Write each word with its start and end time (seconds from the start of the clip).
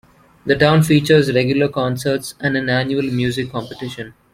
The 0.47 0.55
town 0.55 0.81
features 0.81 1.31
regular 1.31 1.67
concerts 1.67 2.33
and 2.39 2.57
an 2.57 2.71
annual 2.71 3.03
music 3.03 3.51
competition. 3.51 4.15